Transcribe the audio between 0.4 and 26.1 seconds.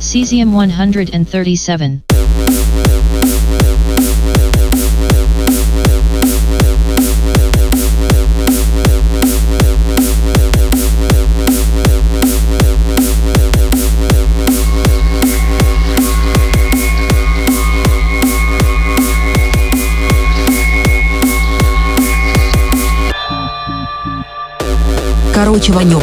137. Короче, Ванек.